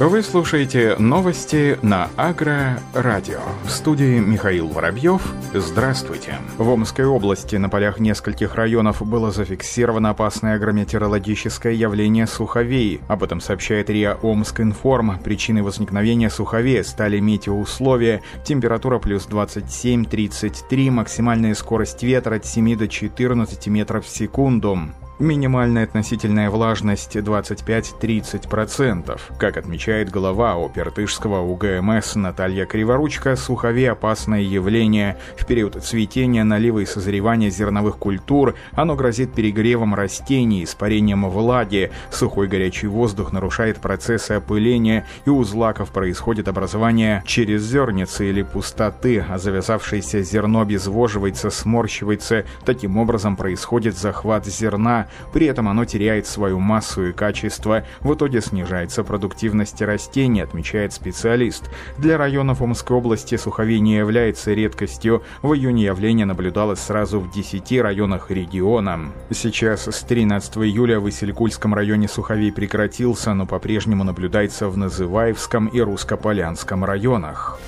Вы 0.00 0.22
слушаете 0.22 0.96
новости 0.98 1.78
на 1.82 2.08
Агро-радио. 2.16 3.40
В 3.64 3.70
студии 3.70 4.18
Михаил 4.18 4.66
Воробьев. 4.68 5.22
Здравствуйте. 5.54 6.38
В 6.56 6.68
Омской 6.68 7.04
области 7.04 7.56
на 7.56 7.68
полях 7.68 8.00
нескольких 8.00 8.54
районов 8.54 9.06
было 9.06 9.30
зафиксировано 9.30 10.10
опасное 10.10 10.56
агрометеорологическое 10.56 11.74
явление 11.74 12.26
суховей. 12.26 13.00
Об 13.06 13.22
этом 13.22 13.40
сообщает 13.40 13.90
РИА 13.90 14.14
Омск 14.22 14.60
Информ. 14.60 15.20
Причиной 15.22 15.62
возникновения 15.62 16.30
суховея 16.30 16.82
стали 16.82 17.20
метеоусловия. 17.20 18.22
Температура 18.44 18.98
плюс 18.98 19.28
27-33, 19.28 20.90
максимальная 20.90 21.54
скорость 21.54 22.02
ветра 22.02 22.36
от 22.36 22.46
7 22.46 22.76
до 22.76 22.88
14 22.88 23.66
метров 23.68 24.06
в 24.06 24.08
секунду. 24.08 24.78
Минимальная 25.22 25.84
относительная 25.84 26.50
влажность 26.50 27.14
25-30%. 27.14 29.20
Как 29.38 29.56
отмечает 29.56 30.10
глава 30.10 30.54
Опертышского 30.54 31.42
УГМС 31.42 32.16
Наталья 32.16 32.66
Криворучка, 32.66 33.36
сухови– 33.36 33.84
опасное 33.86 34.40
явление. 34.40 35.16
В 35.38 35.46
период 35.46 35.80
цветения, 35.80 36.42
налива 36.42 36.80
и 36.80 36.86
созревания 36.86 37.50
зерновых 37.50 37.98
культур 37.98 38.56
оно 38.72 38.96
грозит 38.96 39.32
перегревом 39.32 39.94
растений, 39.94 40.64
испарением 40.64 41.30
влаги. 41.30 41.92
Сухой 42.10 42.48
горячий 42.48 42.88
воздух 42.88 43.30
нарушает 43.30 43.78
процессы 43.78 44.32
опыления, 44.32 45.06
и 45.24 45.30
у 45.30 45.44
злаков 45.44 45.92
происходит 45.92 46.48
образование 46.48 47.22
через 47.28 47.62
зерницы 47.62 48.28
или 48.28 48.42
пустоты, 48.42 49.24
а 49.28 49.38
завязавшееся 49.38 50.22
зерно 50.22 50.62
обезвоживается, 50.62 51.50
сморщивается. 51.50 52.44
Таким 52.64 52.96
образом 52.96 53.36
происходит 53.36 53.96
захват 53.96 54.46
зерна, 54.46 55.06
при 55.32 55.46
этом 55.46 55.68
оно 55.68 55.84
теряет 55.84 56.26
свою 56.26 56.58
массу 56.58 57.08
и 57.08 57.12
качество, 57.12 57.84
в 58.00 58.14
итоге 58.14 58.40
снижается 58.40 59.04
продуктивность 59.04 59.80
растений, 59.82 60.40
отмечает 60.40 60.92
специалист. 60.92 61.70
Для 61.98 62.18
районов 62.18 62.62
Омской 62.62 62.96
области 62.96 63.36
суховей 63.36 63.80
не 63.80 63.96
является 63.96 64.52
редкостью. 64.52 65.22
В 65.42 65.54
июне 65.54 65.84
явление 65.84 66.26
наблюдалось 66.26 66.80
сразу 66.80 67.20
в 67.20 67.30
10 67.30 67.80
районах 67.80 68.30
региона. 68.30 69.12
Сейчас 69.30 69.88
с 69.88 70.00
13 70.02 70.58
июля 70.58 71.00
в 71.00 71.08
Исилькульском 71.08 71.74
районе 71.74 72.08
суховей 72.08 72.52
прекратился, 72.52 73.34
но 73.34 73.46
по-прежнему 73.46 74.04
наблюдается 74.04 74.68
в 74.68 74.76
Называевском 74.76 75.66
и 75.66 75.80
Русскополянском 75.80 76.84
районах. 76.84 77.58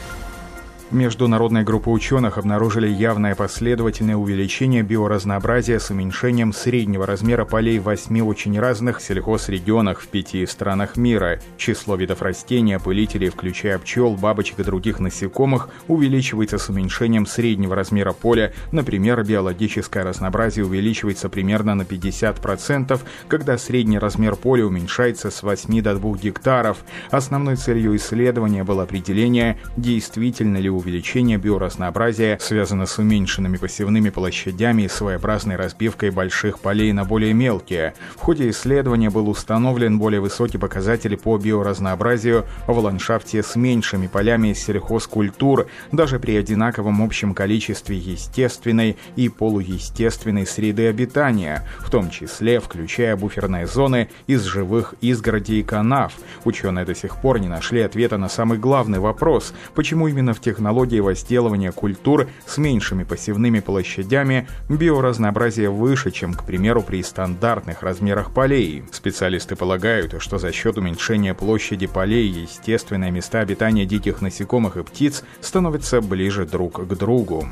Международная 0.90 1.64
группа 1.64 1.88
ученых 1.88 2.36
обнаружили 2.36 2.86
явное 2.86 3.34
последовательное 3.34 4.16
увеличение 4.16 4.82
биоразнообразия 4.82 5.80
с 5.80 5.90
уменьшением 5.90 6.52
среднего 6.52 7.06
размера 7.06 7.46
полей 7.46 7.78
в 7.78 7.84
восьми 7.84 8.20
очень 8.20 8.58
разных 8.60 9.00
сельхозрегионах 9.00 10.00
в 10.00 10.08
пяти 10.08 10.44
странах 10.46 10.96
мира. 10.96 11.40
Число 11.56 11.96
видов 11.96 12.20
растений, 12.20 12.74
опылителей, 12.74 13.30
включая 13.30 13.78
пчел, 13.78 14.14
бабочек 14.14 14.60
и 14.60 14.64
других 14.64 15.00
насекомых, 15.00 15.70
увеличивается 15.88 16.58
с 16.58 16.68
уменьшением 16.68 17.26
среднего 17.26 17.74
размера 17.74 18.12
поля. 18.12 18.52
Например, 18.70 19.24
биологическое 19.24 20.04
разнообразие 20.04 20.66
увеличивается 20.66 21.30
примерно 21.30 21.74
на 21.74 21.82
50%, 21.82 23.00
когда 23.28 23.56
средний 23.56 23.98
размер 23.98 24.36
поля 24.36 24.66
уменьшается 24.66 25.30
с 25.30 25.42
8 25.42 25.82
до 25.82 25.94
2 25.94 26.18
гектаров. 26.18 26.84
Основной 27.10 27.56
целью 27.56 27.96
исследования 27.96 28.64
было 28.64 28.82
определение, 28.82 29.58
действительно 29.76 30.58
ли 30.58 30.73
увеличение 30.74 31.38
биоразнообразия 31.38 32.38
связано 32.40 32.86
с 32.86 32.98
уменьшенными 32.98 33.56
посевными 33.56 34.10
площадями 34.10 34.82
и 34.82 34.88
своеобразной 34.88 35.56
разбивкой 35.56 36.10
больших 36.10 36.58
полей 36.58 36.92
на 36.92 37.04
более 37.04 37.32
мелкие. 37.32 37.94
В 38.16 38.20
ходе 38.20 38.50
исследования 38.50 39.10
был 39.10 39.28
установлен 39.28 39.98
более 39.98 40.20
высокий 40.20 40.58
показатель 40.58 41.16
по 41.16 41.36
биоразнообразию 41.38 42.46
в 42.66 42.78
ландшафте 42.78 43.42
с 43.42 43.56
меньшими 43.56 44.06
полями 44.06 44.52
сельхозкультур, 44.52 45.66
даже 45.92 46.18
при 46.18 46.36
одинаковом 46.36 47.02
общем 47.02 47.34
количестве 47.34 47.96
естественной 47.96 48.96
и 49.16 49.28
полуестественной 49.28 50.46
среды 50.46 50.88
обитания, 50.88 51.66
в 51.78 51.90
том 51.90 52.10
числе 52.10 52.60
включая 52.60 53.16
буферные 53.16 53.66
зоны 53.66 54.08
из 54.26 54.42
живых 54.42 54.94
изгородей 55.00 55.60
и 55.60 55.62
канав. 55.62 56.12
Ученые 56.44 56.84
до 56.84 56.94
сих 56.94 57.16
пор 57.20 57.38
не 57.40 57.48
нашли 57.48 57.80
ответа 57.80 58.18
на 58.18 58.28
самый 58.28 58.58
главный 58.58 58.98
вопрос, 58.98 59.54
почему 59.74 60.08
именно 60.08 60.34
в 60.34 60.40
тех 60.40 60.58
технологии 60.64 61.00
возделывания 61.00 61.72
культур 61.72 62.26
с 62.46 62.56
меньшими 62.56 63.04
посевными 63.04 63.60
площадями 63.60 64.48
биоразнообразие 64.70 65.68
выше, 65.68 66.10
чем, 66.10 66.32
к 66.32 66.44
примеру, 66.44 66.80
при 66.80 67.02
стандартных 67.02 67.82
размерах 67.82 68.32
полей. 68.32 68.82
Специалисты 68.90 69.56
полагают, 69.56 70.14
что 70.22 70.38
за 70.38 70.52
счет 70.52 70.78
уменьшения 70.78 71.34
площади 71.34 71.86
полей 71.86 72.28
естественные 72.28 73.10
места 73.10 73.40
обитания 73.40 73.84
диких 73.84 74.22
насекомых 74.22 74.78
и 74.78 74.82
птиц 74.82 75.22
становятся 75.42 76.00
ближе 76.00 76.46
друг 76.46 76.88
к 76.88 76.94
другу. 76.94 77.46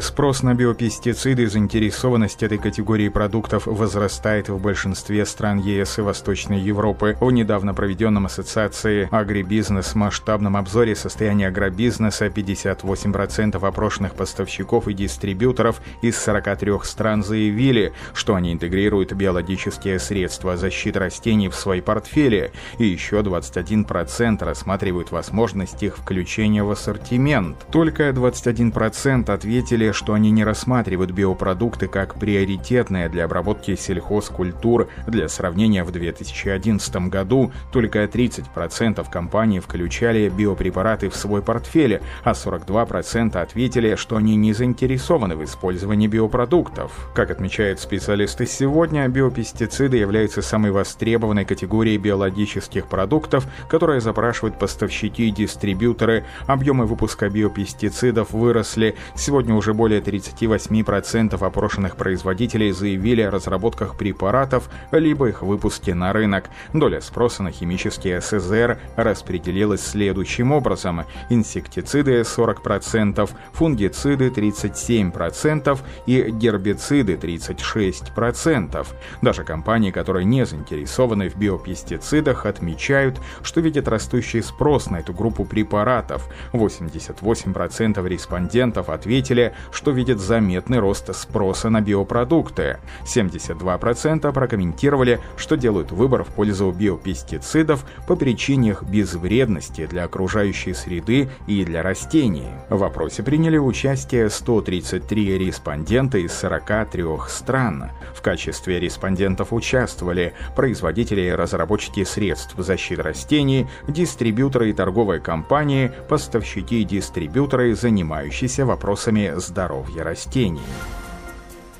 Спрос 0.00 0.44
на 0.44 0.54
биопестициды 0.54 1.42
и 1.42 1.46
заинтересованность 1.46 2.44
этой 2.44 2.58
категории 2.58 3.08
продуктов 3.08 3.66
возрастает 3.66 4.48
в 4.48 4.56
большинстве 4.60 5.26
стран 5.26 5.58
ЕС 5.58 5.98
и 5.98 6.02
Восточной 6.02 6.60
Европы. 6.60 7.16
В 7.20 7.32
недавно 7.32 7.74
проведенном 7.74 8.26
Ассоциации 8.26 9.08
«Агрибизнес» 9.10 9.96
масштабном 9.96 10.56
обзоре 10.56 10.94
состояния 10.94 11.48
агробизнеса 11.48 12.26
58% 12.26 13.66
опрошенных 13.66 14.14
поставщиков 14.14 14.86
и 14.86 14.94
дистрибьюторов 14.94 15.80
из 16.00 16.16
43 16.18 16.74
стран 16.84 17.24
заявили, 17.24 17.92
что 18.14 18.36
они 18.36 18.52
интегрируют 18.52 19.12
биологические 19.14 19.98
средства 19.98 20.56
защиты 20.56 21.00
растений 21.00 21.48
в 21.48 21.56
свои 21.56 21.80
портфели, 21.80 22.52
и 22.78 22.86
еще 22.86 23.16
21% 23.16 24.44
рассматривают 24.44 25.10
возможность 25.10 25.82
их 25.82 25.96
включения 25.96 26.62
в 26.62 26.70
ассортимент. 26.70 27.56
Только 27.72 28.10
21% 28.10 29.28
ответили, 29.32 29.87
что 29.92 30.14
они 30.14 30.30
не 30.30 30.44
рассматривают 30.44 31.10
биопродукты 31.10 31.88
как 31.88 32.14
приоритетные 32.14 33.08
для 33.08 33.24
обработки 33.24 33.74
сельхозкультур. 33.76 34.88
Для 35.06 35.28
сравнения, 35.28 35.84
в 35.84 35.90
2011 35.90 37.08
году 37.08 37.52
только 37.72 38.04
30% 38.04 39.04
компаний 39.10 39.60
включали 39.60 40.28
биопрепараты 40.28 41.08
в 41.10 41.16
свой 41.16 41.42
портфель, 41.42 42.00
а 42.24 42.32
42% 42.32 43.36
ответили, 43.36 43.94
что 43.94 44.16
они 44.16 44.36
не 44.36 44.52
заинтересованы 44.52 45.36
в 45.36 45.44
использовании 45.44 46.06
биопродуктов. 46.06 47.10
Как 47.14 47.30
отмечают 47.30 47.80
специалисты 47.80 48.46
сегодня, 48.46 49.06
биопестициды 49.08 49.96
являются 49.96 50.42
самой 50.42 50.70
востребованной 50.70 51.44
категорией 51.44 51.98
биологических 51.98 52.86
продуктов, 52.86 53.46
которые 53.68 54.00
запрашивают 54.00 54.58
поставщики 54.58 55.28
и 55.28 55.30
дистрибьюторы. 55.30 56.24
Объемы 56.46 56.86
выпуска 56.86 57.28
биопестицидов 57.28 58.30
выросли. 58.32 58.96
Сегодня 59.14 59.54
уже 59.54 59.72
более 59.78 60.00
38% 60.00 61.46
опрошенных 61.46 61.96
производителей 61.96 62.72
заявили 62.72 63.22
о 63.22 63.30
разработках 63.30 63.96
препаратов, 63.96 64.68
либо 64.90 65.28
их 65.28 65.42
выпуске 65.42 65.94
на 65.94 66.12
рынок. 66.12 66.50
Доля 66.74 67.00
спроса 67.00 67.44
на 67.44 67.52
химические 67.52 68.20
СЗР 68.20 68.78
распределилась 68.96 69.86
следующим 69.86 70.50
образом. 70.50 71.04
Инсектициды 71.30 72.22
40%, 72.22 73.30
фунгициды 73.52 74.28
37% 74.28 75.78
и 76.06 76.30
гербициды 76.32 77.14
36%. 77.14 78.86
Даже 79.22 79.44
компании, 79.44 79.92
которые 79.92 80.24
не 80.24 80.44
заинтересованы 80.44 81.28
в 81.28 81.36
биопестицидах, 81.36 82.46
отмечают, 82.46 83.20
что 83.44 83.60
видят 83.60 83.86
растущий 83.86 84.42
спрос 84.42 84.90
на 84.90 84.96
эту 84.96 85.12
группу 85.12 85.44
препаратов. 85.44 86.28
88% 86.52 88.08
респондентов 88.08 88.88
ответили, 88.88 89.54
что 89.70 89.90
видит 89.90 90.20
заметный 90.20 90.78
рост 90.78 91.14
спроса 91.14 91.70
на 91.70 91.80
биопродукты. 91.80 92.78
72% 93.04 94.32
прокомментировали, 94.32 95.20
что 95.36 95.56
делают 95.56 95.92
выбор 95.92 96.24
в 96.24 96.28
пользу 96.28 96.70
биопестицидов 96.70 97.84
по 98.06 98.16
причине 98.16 98.70
их 98.70 98.82
безвредности 98.82 99.86
для 99.86 100.04
окружающей 100.04 100.74
среды 100.74 101.28
и 101.46 101.64
для 101.64 101.82
растений. 101.82 102.48
В 102.68 102.78
вопросе 102.78 103.22
приняли 103.22 103.58
участие 103.58 104.30
133 104.30 105.38
респондента 105.38 106.18
из 106.18 106.32
43 106.32 107.04
стран. 107.28 107.90
В 108.14 108.22
качестве 108.22 108.80
респондентов 108.80 109.52
участвовали 109.52 110.34
производители 110.56 111.22
и 111.22 111.30
разработчики 111.30 112.04
средств 112.04 112.54
защиты 112.56 113.02
растений, 113.02 113.66
дистрибьюторы 113.86 114.70
и 114.70 114.72
торговые 114.72 115.20
компании, 115.20 115.92
поставщики 116.08 116.82
и 116.82 116.84
дистрибьюторы, 116.84 117.74
занимающиеся 117.74 118.66
вопросами 118.66 119.32
здоровья 119.48 120.04
растений. 120.04 120.60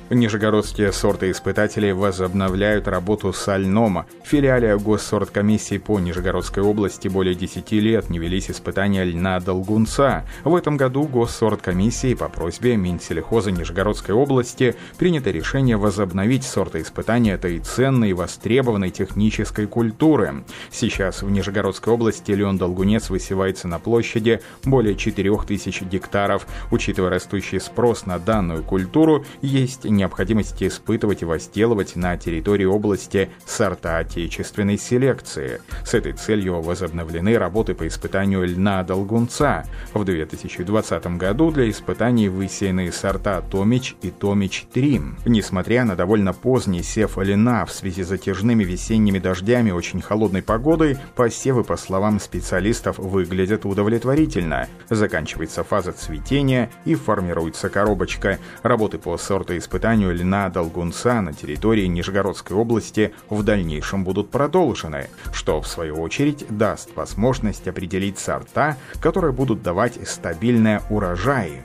Нижегородские 0.09 0.91
сортоиспытатели 0.91 1.91
возобновляют 1.91 2.87
работу 2.87 3.31
с 3.31 3.47
Альнома. 3.47 4.07
В 4.23 4.27
филиале 4.27 4.75
госсорткомиссии 4.75 5.77
по 5.77 5.99
Нижегородской 5.99 6.63
области 6.63 7.07
более 7.07 7.35
10 7.35 7.71
лет 7.73 8.09
не 8.09 8.17
велись 8.17 8.49
испытания 8.49 9.03
льна 9.03 9.39
долгунца. 9.39 10.25
В 10.43 10.55
этом 10.55 10.77
году 10.77 11.03
госсорткомиссии 11.03 12.15
по 12.15 12.27
просьбе 12.27 12.75
Минсельхоза 12.75 13.51
Нижегородской 13.51 14.15
области 14.15 14.75
принято 14.97 15.29
решение 15.29 15.77
возобновить 15.77 16.43
сортоиспытания 16.43 17.35
этой 17.35 17.59
ценной 17.59 18.09
и 18.09 18.13
востребованной 18.13 18.89
технической 18.89 19.67
культуры. 19.67 20.43
Сейчас 20.71 21.21
в 21.21 21.29
Нижегородской 21.29 21.93
области 21.93 22.31
лен-долгунец 22.31 23.11
высевается 23.11 23.67
на 23.67 23.77
площади 23.77 24.41
более 24.63 24.95
4000 24.95 25.83
гектаров. 25.83 26.47
Учитывая 26.71 27.11
растущий 27.11 27.59
спрос 27.59 28.07
на 28.07 28.17
данную 28.17 28.63
культуру, 28.63 29.23
есть 29.43 29.85
необходимости 29.99 30.67
испытывать 30.67 31.21
и 31.21 31.25
возделывать 31.25 31.95
на 31.95 32.17
территории 32.17 32.65
области 32.65 33.29
сорта 33.45 33.97
отечественной 33.97 34.77
селекции. 34.77 35.61
С 35.85 35.93
этой 35.93 36.13
целью 36.13 36.61
возобновлены 36.61 37.37
работы 37.37 37.75
по 37.75 37.87
испытанию 37.87 38.45
льна 38.45 38.83
долгунца. 38.83 39.65
В 39.93 40.03
2020 40.03 41.17
году 41.17 41.51
для 41.51 41.69
испытаний 41.69 42.29
высеяны 42.29 42.91
сорта 42.91 43.41
Томич 43.41 43.95
и 44.01 44.09
Томич-3. 44.09 45.19
Несмотря 45.25 45.85
на 45.85 45.95
довольно 45.95 46.33
поздний 46.33 46.83
сев 46.83 47.17
льна 47.17 47.65
в 47.65 47.71
связи 47.71 48.03
с 48.03 48.07
затяжными 48.07 48.63
весенними 48.63 49.19
дождями 49.19 49.71
очень 49.71 50.01
холодной 50.01 50.41
погодой, 50.41 50.97
посевы, 51.15 51.63
по 51.63 51.77
словам 51.77 52.19
специалистов, 52.19 52.97
выглядят 52.97 53.65
удовлетворительно. 53.65 54.67
Заканчивается 54.89 55.63
фаза 55.63 55.91
цветения 55.91 56.69
и 56.85 56.95
формируется 56.95 57.69
коробочка. 57.69 58.39
Работы 58.63 58.97
по 58.97 59.17
сортоиспытанию 59.17 59.88
испытанию 59.89 60.13
льна 60.15 60.49
долгунца 60.49 61.19
на 61.19 61.33
территории 61.33 61.87
Нижегородской 61.87 62.55
области 62.55 63.11
в 63.27 63.41
дальнейшем 63.41 64.03
будут 64.03 64.29
продолжены, 64.29 65.09
что 65.33 65.61
в 65.61 65.67
свою 65.67 65.95
очередь 65.95 66.45
даст 66.47 66.95
возможность 66.95 67.67
определить 67.67 68.19
сорта, 68.19 68.77
которые 69.01 69.33
будут 69.33 69.63
давать 69.63 69.97
стабильные 70.07 70.83
урожаи. 70.91 71.63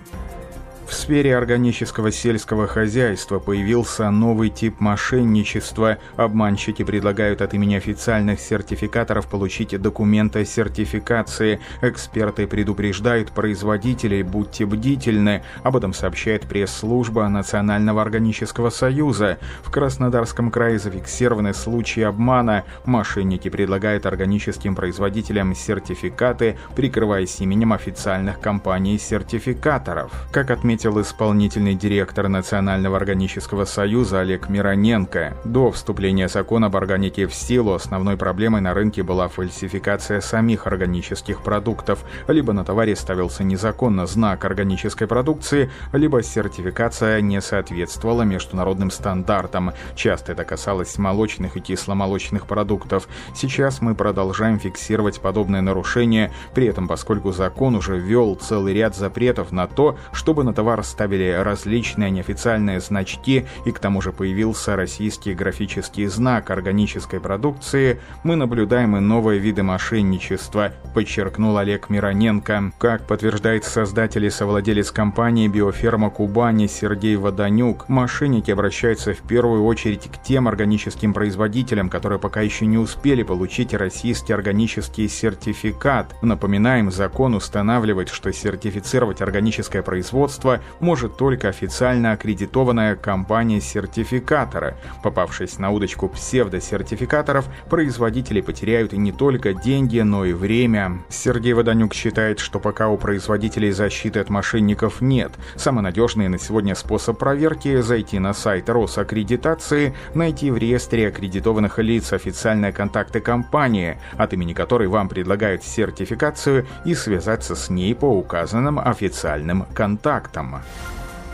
В 0.87 0.93
сфере 0.93 1.37
органического 1.37 2.13
сельского 2.13 2.67
хозяйства 2.67 3.39
появился 3.39 4.11
новый 4.11 4.51
тип 4.51 4.81
мошенничества. 4.81 5.97
Обманщики 6.17 6.83
предлагают 6.83 7.41
от 7.41 7.55
имени 7.55 7.75
официальных 7.75 8.39
сертификаторов 8.39 9.27
получить 9.27 9.81
документы 9.81 10.45
сертификации. 10.45 11.59
Эксперты 11.81 12.47
предупреждают 12.47 13.33
производителей, 13.33 14.23
будьте 14.23 14.67
бдительны. 14.67 15.43
Об 15.63 15.77
этом 15.77 15.95
сообщает 15.95 16.43
пресс-служба 16.43 17.29
Национального 17.29 18.03
органического 18.03 18.69
союза. 18.69 19.39
В 19.63 19.71
Краснодарском 19.71 20.51
крае 20.51 20.79
зафиксированы 20.79 21.55
случаи 21.55 22.03
обмана. 22.03 22.65
Мошенники 22.85 23.49
предлагают 23.49 24.05
органическим 24.05 24.75
производителям 24.75 25.55
сертификаты, 25.55 26.59
прикрываясь 26.77 27.41
именем 27.41 27.73
официальных 27.73 28.39
компаний-сертификаторов. 28.41 30.13
Как 30.31 30.51
отметили 30.51 30.74
отметил 30.75 31.01
исполнительный 31.01 31.77
директор 31.77 32.27
Национального 32.27 32.97
органического 32.97 33.65
союза 33.65 34.23
Олег 34.23 34.49
Мироненко. 34.49 35.37
До 35.45 35.71
вступления 35.71 36.27
закона 36.27 36.67
об 36.67 36.75
органике 36.75 37.29
в 37.29 37.35
силу 37.35 37.75
основной 37.75 38.17
проблемой 38.17 38.61
на 38.61 38.75
рынке 38.75 39.05
была 39.05 39.29
фальсификация 39.29 40.21
самих 40.21 40.67
органических 40.67 41.43
продуктов. 41.43 42.05
Либо 42.27 42.53
на 42.53 42.65
товаре 42.65 42.97
ставился 42.97 43.45
незаконно 43.45 44.07
знак 44.07 44.45
органической 44.45 45.07
продукции, 45.07 45.71
либо 45.93 46.25
сертификация 46.25 47.21
не 47.21 47.41
соответствовала 47.41 48.23
международным 48.23 48.91
стандартам. 48.91 49.75
Часто 49.95 50.33
это 50.33 50.43
касалось 50.43 50.99
молочных 50.99 51.57
и 51.57 51.61
кисломолочных 51.61 52.49
продуктов. 52.49 53.07
Сейчас 53.33 53.81
мы 53.81 53.95
продолжаем 53.95 54.59
фиксировать 54.59 55.21
подобные 55.21 55.63
нарушения, 55.63 56.33
при 56.53 56.67
этом 56.67 56.89
поскольку 56.89 57.31
закон 57.31 57.77
уже 57.77 57.97
ввел 57.97 58.35
целый 58.35 58.75
ряд 58.75 58.97
запретов 58.97 59.53
на 59.53 59.69
то, 59.69 59.97
чтобы 60.13 60.43
на 60.43 60.53
товаре 60.53 60.64
товар 60.65 60.83
ставили 60.83 61.31
различные 61.31 62.11
неофициальные 62.11 62.81
значки 62.81 63.45
и 63.67 63.71
к 63.71 63.79
тому 63.79 64.01
же 64.01 64.13
появился 64.13 64.77
российский 64.77 65.35
графический 65.35 66.07
знак 66.07 66.49
органической 66.49 67.21
продукции, 67.21 68.01
мы 68.23 68.35
наблюдаем 68.35 68.97
и 68.97 69.01
новые 69.01 69.39
виды 69.39 69.63
мошенничества, 69.63 70.73
подчеркнул 70.95 71.59
Олег 71.59 71.91
Мироненко. 71.91 72.73
Как 72.79 73.07
подтверждает 73.07 73.65
создатель 73.65 74.25
и 74.25 74.31
совладелец 74.31 74.91
компании 74.91 75.49
«Биоферма 75.49 76.09
Кубани» 76.09 76.67
Сергей 76.67 77.17
Водонюк, 77.17 77.91
мошенники 77.91 78.51
обращаются 78.51 79.13
в 79.13 79.21
первую 79.21 79.67
очередь 79.67 80.11
к 80.11 80.23
тем 80.23 80.49
органическим 80.49 81.13
производителям, 81.13 81.91
которые 81.91 82.19
пока 82.19 82.41
еще 82.41 82.65
не 82.65 82.79
успели 82.79 83.23
получить 83.23 83.75
российский 83.75 84.33
органический 84.33 85.11
сертификат. 85.11 86.15
Напоминаем, 86.23 86.91
закон 86.91 87.35
устанавливает, 87.35 88.09
что 88.09 88.33
сертифицировать 88.33 89.21
органическое 89.21 89.83
производство 89.83 90.54
может 90.81 91.17
только 91.17 91.49
официально 91.49 92.13
аккредитованная 92.13 92.97
компания-сертификатора. 92.97 94.77
Попавшись 95.03 95.59
на 95.59 95.71
удочку 95.71 96.09
псевдосертификаторов, 96.09 97.47
производители 97.69 98.41
потеряют 98.41 98.93
не 98.93 99.13
только 99.13 99.55
деньги, 99.55 100.01
но 100.01 100.25
и 100.25 100.33
время. 100.33 101.03
Сергей 101.09 101.53
Водонюк 101.53 101.95
считает, 101.95 102.39
что 102.39 102.59
пока 102.59 102.89
у 102.89 102.97
производителей 102.97 103.71
защиты 103.71 104.21
от 104.21 104.31
мошенников 104.31 105.01
нет, 105.01 105.33
самый 105.57 105.83
надежный 105.83 106.29
на 106.29 106.39
сегодня 106.39 106.75
способ 106.75 107.19
проверки– 107.19 107.81
зайти 107.83 108.19
на 108.19 108.33
сайт 108.35 108.69
Росаккредитации, 108.69 109.95
найти 110.15 110.51
в 110.51 110.57
реестре 110.57 111.09
аккредитованных 111.09 111.79
лиц 111.79 112.13
официальные 112.13 112.73
контакты 112.73 113.21
компании, 113.21 113.99
от 114.17 114.33
имени 114.33 114.53
которой 114.53 114.89
вам 114.89 115.09
предлагают 115.09 115.65
сертификацию, 115.65 116.67
и 116.85 116.95
связаться 116.95 117.55
с 117.55 117.71
ней 117.71 117.95
по 117.95 118.07
указанным 118.07 118.79
официальным 118.79 119.67
контактам. 119.75 120.44
Программа. 120.45 120.63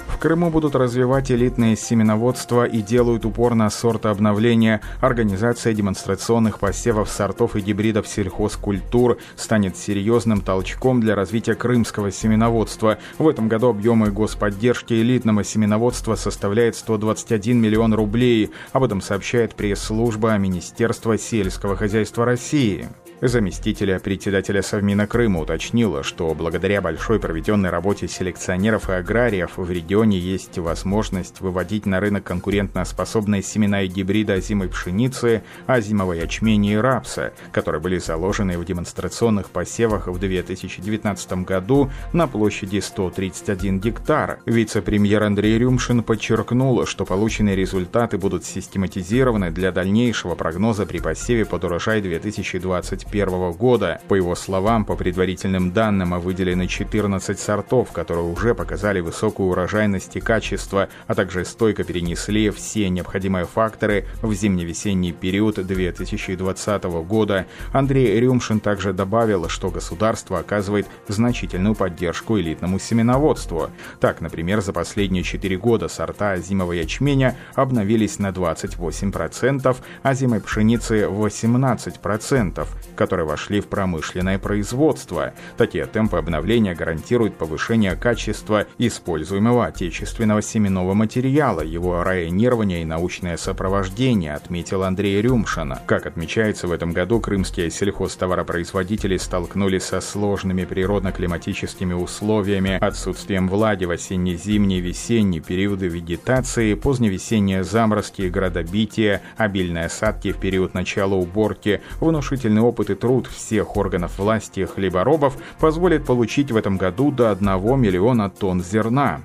В 0.08 0.18
Крыму 0.18 0.50
будут 0.50 0.74
развивать 0.74 1.30
элитное 1.30 1.76
семеноводство 1.76 2.66
и 2.66 2.82
делают 2.82 3.24
упор 3.24 3.54
на 3.54 3.70
сортообновление. 3.70 4.82
Организация 5.00 5.72
демонстрационных 5.72 6.58
посевов 6.58 7.08
сортов 7.08 7.56
и 7.56 7.60
гибридов 7.60 8.06
сельхозкультур 8.06 9.16
станет 9.36 9.78
серьезным 9.78 10.42
толчком 10.42 11.00
для 11.00 11.14
развития 11.14 11.54
крымского 11.54 12.10
семеноводства. 12.10 12.98
В 13.18 13.26
этом 13.28 13.48
году 13.48 13.70
объемы 13.70 14.10
господдержки 14.10 14.92
элитного 14.92 15.42
семеноводства 15.42 16.16
составляет 16.16 16.76
121 16.76 17.58
миллион 17.58 17.94
рублей. 17.94 18.50
Об 18.72 18.84
этом 18.84 19.00
сообщает 19.00 19.54
пресс-служба 19.54 20.36
Министерства 20.36 21.16
сельского 21.16 21.76
хозяйства 21.76 22.26
России. 22.26 22.88
Заместителя 23.22 23.98
председателя 23.98 24.62
Совмина 24.62 25.06
Крыма 25.06 25.40
уточнила, 25.40 26.02
что 26.02 26.34
благодаря 26.34 26.80
большой 26.80 27.20
проведенной 27.20 27.68
работе 27.68 28.08
селекционеров 28.08 28.88
и 28.88 28.94
аграриев 28.94 29.58
в 29.58 29.70
регионе 29.70 30.18
есть 30.18 30.56
возможность 30.56 31.42
выводить 31.42 31.84
на 31.84 32.00
рынок 32.00 32.24
конкурентно-способные 32.24 33.42
семена 33.42 33.82
и 33.82 33.88
гибриды 33.88 34.32
озимой 34.32 34.70
пшеницы, 34.70 35.42
озимого 35.66 36.14
ячменя 36.14 36.72
и 36.72 36.76
рапса, 36.76 37.34
которые 37.52 37.82
были 37.82 37.98
заложены 37.98 38.56
в 38.56 38.64
демонстрационных 38.64 39.50
посевах 39.50 40.06
в 40.06 40.18
2019 40.18 41.32
году 41.44 41.90
на 42.14 42.26
площади 42.26 42.78
131 42.78 43.80
гектар. 43.80 44.38
Вице-премьер 44.46 45.24
Андрей 45.24 45.58
Рюмшин 45.58 46.02
подчеркнул, 46.04 46.86
что 46.86 47.04
полученные 47.04 47.54
результаты 47.54 48.16
будут 48.16 48.46
систематизированы 48.46 49.50
для 49.50 49.72
дальнейшего 49.72 50.36
прогноза 50.36 50.86
при 50.86 51.00
посеве 51.00 51.44
под 51.44 51.64
урожай 51.64 52.00
2020 52.00 53.09
2021 53.10 53.52
года. 53.52 54.00
По 54.08 54.14
его 54.14 54.34
словам, 54.34 54.84
по 54.84 54.96
предварительным 54.96 55.72
данным 55.72 56.18
выделены 56.20 56.66
14 56.66 57.38
сортов, 57.38 57.92
которые 57.92 58.24
уже 58.24 58.54
показали 58.54 59.00
высокую 59.00 59.50
урожайность 59.50 60.16
и 60.16 60.20
качество, 60.20 60.88
а 61.06 61.14
также 61.14 61.44
стойко 61.44 61.84
перенесли 61.84 62.50
все 62.50 62.88
необходимые 62.88 63.46
факторы 63.46 64.06
в 64.22 64.32
зимне-весенний 64.32 65.12
период 65.12 65.54
2020 65.54 66.84
года. 66.84 67.46
Андрей 67.72 68.18
Рюмшин 68.20 68.60
также 68.60 68.92
добавил, 68.92 69.48
что 69.48 69.70
государство 69.70 70.38
оказывает 70.38 70.86
значительную 71.08 71.74
поддержку 71.74 72.38
элитному 72.38 72.78
семеноводству. 72.78 73.70
Так, 74.00 74.20
например, 74.20 74.60
за 74.60 74.72
последние 74.72 75.22
4 75.22 75.56
года 75.56 75.88
сорта 75.88 76.36
зимового 76.36 76.72
ячменя 76.72 77.36
обновились 77.54 78.18
на 78.18 78.28
28%, 78.28 79.76
а 80.02 80.14
зимой 80.14 80.40
пшеницы 80.40 81.02
18%. 81.04 82.66
Которые 83.00 83.24
вошли 83.24 83.62
в 83.62 83.66
промышленное 83.66 84.38
производство. 84.38 85.32
Такие 85.56 85.86
темпы 85.86 86.18
обновления 86.18 86.74
гарантируют 86.74 87.34
повышение 87.34 87.96
качества 87.96 88.66
используемого 88.76 89.64
отечественного 89.64 90.42
семенного 90.42 90.92
материала, 90.92 91.62
его 91.62 92.04
районирование 92.04 92.82
и 92.82 92.84
научное 92.84 93.38
сопровождение, 93.38 94.34
отметил 94.34 94.82
Андрей 94.82 95.22
Рюмшин. 95.22 95.76
Как 95.86 96.04
отмечается, 96.04 96.66
в 96.66 96.72
этом 96.72 96.92
году 96.92 97.20
крымские 97.20 97.70
сельхозтоваропроизводители 97.70 99.16
столкнулись 99.16 99.84
со 99.84 100.02
сложными 100.02 100.66
природно-климатическими 100.66 101.94
условиями, 101.94 102.76
отсутствием 102.82 103.48
влаги 103.48 103.86
в 103.86 103.92
осенне-зимние, 103.92 104.80
весенние 104.80 105.40
периоды 105.40 105.88
вегетации, 105.88 106.74
поздневесенние 106.74 107.64
заморозки, 107.64 108.28
градобитие, 108.28 109.22
обильные 109.38 109.86
осадки 109.86 110.32
в 110.32 110.36
период 110.36 110.74
начала 110.74 111.14
уборки, 111.14 111.80
внушительный 111.98 112.60
опыт 112.60 112.89
и 112.90 112.94
труд 112.94 113.26
всех 113.26 113.76
органов 113.76 114.18
власти 114.18 114.64
хлеборобов 114.64 115.36
позволит 115.58 116.04
получить 116.04 116.50
в 116.50 116.56
этом 116.56 116.76
году 116.76 117.10
до 117.10 117.30
1 117.30 117.80
миллиона 117.80 118.28
тонн 118.30 118.62
зерна. 118.62 119.20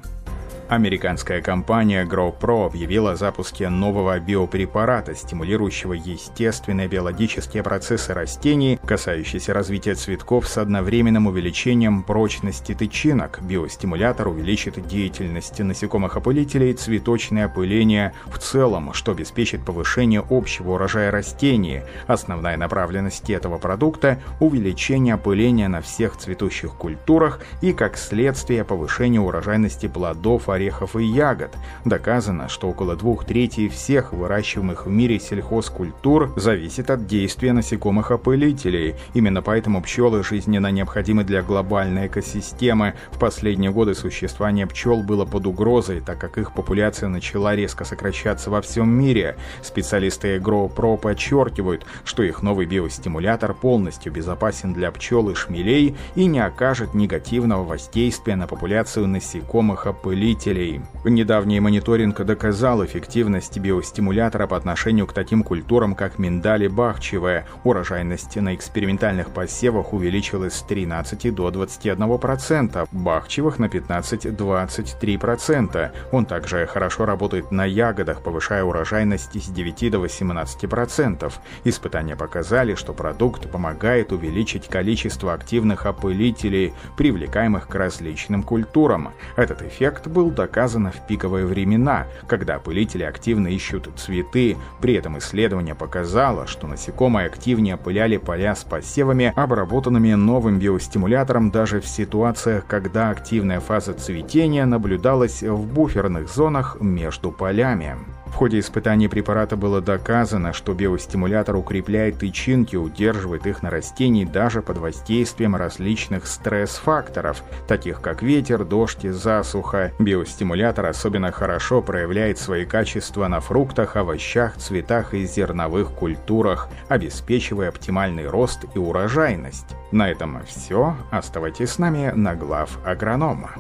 Американская 0.68 1.44
компания 1.44 2.06
GrowPro 2.06 2.66
объявила 2.66 3.12
о 3.12 3.16
запуске 3.16 3.70
нового 3.70 4.20
биопрепарата, 4.20 5.14
стимулирующего 5.14 5.94
естественные 5.94 6.88
биологические 6.88 7.62
процессы 7.62 8.16
растений, 8.16 8.80
касающиеся 8.84 9.54
развития 9.54 9.94
цветков 9.94 10.48
с 10.48 10.58
одновременным 10.58 11.28
увеличением 11.28 12.02
прочности 12.02 12.74
тычинок. 12.74 13.44
Биостимулятор 13.44 14.28
увеличит 14.30 14.88
деятельность 14.88 15.60
насекомых-опылителей 15.60 16.72
и 16.72 16.74
цветочное 16.74 17.46
опыление 17.46 18.14
в 18.26 18.40
целом, 18.40 18.92
что 18.94 19.12
обеспечит 19.12 19.64
повышение 19.64 20.24
общего 20.28 20.72
урожая 20.72 21.12
растений. 21.12 21.82
Основная 22.08 22.58
направленность 22.58 23.30
этого 23.30 23.60
продукта– 23.60 24.20
увеличение 24.40 25.14
опыления 25.14 25.68
на 25.68 25.82
всех 25.82 26.18
цветущих 26.18 26.72
культурах 26.74 27.40
и, 27.62 27.72
как 27.72 27.98
следствие, 27.98 28.64
повышение 28.64 29.22
урожайности 29.22 29.88
плодов, 29.88 30.50
орехов 30.56 30.96
и 30.96 31.04
ягод. 31.04 31.52
Доказано, 31.86 32.50
что 32.50 32.70
около 32.70 32.96
двух 32.96 33.26
третей 33.26 33.70
всех 33.70 34.14
выращиваемых 34.14 34.88
в 34.88 34.90
мире 34.90 35.20
сельхозкультур 35.20 36.34
зависит 36.36 36.90
от 36.90 37.06
действия 37.08 37.54
насекомых-опылителей. 37.54 38.96
Именно 39.14 39.42
поэтому 39.42 39.82
пчелы 39.82 40.24
жизненно 40.24 40.72
необходимы 40.72 41.24
для 41.24 41.42
глобальной 41.42 42.08
экосистемы. 42.08 42.96
В 43.12 43.20
последние 43.20 43.72
годы 43.72 43.94
существование 43.94 44.66
пчел 44.68 45.04
было 45.04 45.26
под 45.26 45.46
угрозой, 45.46 46.02
так 46.02 46.18
как 46.20 46.38
их 46.38 46.54
популяция 46.54 47.10
начала 47.10 47.56
резко 47.56 47.86
сокращаться 47.86 48.50
во 48.50 48.62
всем 48.62 48.90
мире. 48.90 49.36
Специалисты 49.62 50.38
GrowPro 50.38 50.98
подчеркивают, 50.98 51.86
что 52.04 52.24
их 52.24 52.42
новый 52.42 52.66
биостимулятор 52.66 53.54
полностью 53.54 54.12
безопасен 54.12 54.74
для 54.74 54.92
пчел 54.92 55.30
и 55.30 55.36
шмелей 55.36 55.96
и 56.16 56.26
не 56.26 56.40
окажет 56.40 56.94
негативного 56.94 57.64
воздействия 57.64 58.36
на 58.36 58.48
популяцию 58.48 59.08
насекомых-опылителей 59.08 60.45
потребителей. 60.46 60.82
Недавний 61.04 61.60
мониторинг 61.60 62.22
доказал 62.22 62.86
эффективность 62.86 63.58
биостимулятора 63.58 64.46
по 64.48 64.56
отношению 64.58 65.08
к 65.08 65.14
таким 65.14 65.44
культурам, 65.44 65.96
как 65.96 66.20
миндаль 66.20 66.64
и 66.64 66.68
бахчевая. 66.68 67.48
Урожайность 67.64 68.36
на 68.36 68.54
экспериментальных 68.56 69.30
посевах 69.30 69.94
увеличилась 69.94 70.56
с 70.56 70.64
13 70.64 71.34
до 71.34 71.50
21%, 71.50 72.90
бахчевых 72.92 73.60
на 73.60 73.66
15-23%. 73.66 75.92
Он 76.12 76.26
также 76.26 76.68
хорошо 76.68 77.06
работает 77.06 77.52
на 77.52 77.66
ягодах, 77.66 78.22
повышая 78.22 78.64
урожайность 78.64 79.42
с 79.42 79.50
9 79.50 79.92
до 79.92 79.98
18%. 79.98 81.34
Испытания 81.64 82.16
показали, 82.16 82.76
что 82.76 82.94
продукт 82.94 83.50
помогает 83.50 84.12
увеличить 84.12 84.68
количество 84.68 85.34
активных 85.34 85.86
опылителей, 85.86 86.74
привлекаемых 86.98 87.68
к 87.68 87.76
различным 87.76 88.44
культурам. 88.44 89.14
Этот 89.36 89.62
эффект 89.62 90.08
был 90.08 90.35
доказано 90.36 90.92
в 90.92 91.08
пиковые 91.08 91.46
времена, 91.46 92.06
когда 92.28 92.56
опылители 92.56 93.04
активно 93.04 93.48
ищут 93.48 93.90
цветы. 93.98 94.58
При 94.82 94.94
этом 94.94 95.18
исследование 95.18 95.74
показало, 95.74 96.46
что 96.46 96.68
насекомые 96.68 97.28
активнее 97.28 97.76
опыляли 97.76 98.18
поля 98.18 98.56
с 98.56 98.64
посевами, 98.64 99.34
обработанными 99.36 100.14
новым 100.14 100.60
биостимулятором 100.60 101.50
даже 101.50 101.82
в 101.82 101.88
ситуациях, 101.88 102.66
когда 102.68 103.10
активная 103.10 103.60
фаза 103.60 103.94
цветения 103.94 104.66
наблюдалась 104.66 105.42
в 105.42 105.66
буферных 105.74 106.30
зонах 106.30 106.78
между 106.80 107.32
полями. 107.32 107.96
В 108.36 108.38
ходе 108.38 108.60
испытаний 108.60 109.08
препарата 109.08 109.56
было 109.56 109.80
доказано, 109.80 110.52
что 110.52 110.74
биостимулятор 110.74 111.56
укрепляет 111.56 112.20
тычинки, 112.20 112.76
удерживает 112.76 113.48
их 113.48 113.64
на 113.64 113.70
растении 113.70 114.26
даже 114.26 114.62
под 114.62 114.78
воздействием 114.78 115.56
различных 115.56 116.28
стресс-факторов, 116.28 117.44
таких 117.66 118.02
как 118.02 118.22
ветер, 118.22 118.66
дождь 118.66 119.06
и 119.06 119.10
засуха. 119.10 119.94
Биостимулятор 120.00 120.88
особенно 120.88 121.32
хорошо 121.32 121.82
проявляет 121.82 122.38
свои 122.38 122.66
качества 122.66 123.30
на 123.30 123.40
фруктах, 123.40 123.96
овощах, 123.96 124.58
цветах 124.58 125.14
и 125.14 125.26
зерновых 125.26 125.92
культурах, 125.92 126.68
обеспечивая 126.90 127.70
оптимальный 127.70 128.28
рост 128.28 128.66
и 128.76 128.78
урожайность. 128.78 129.78
На 129.94 130.12
этом 130.12 130.44
все. 130.46 130.98
Оставайтесь 131.10 131.70
с 131.70 131.80
нами 131.80 132.12
на 132.14 132.36
глав 132.36 132.80
агронома. 132.86 133.52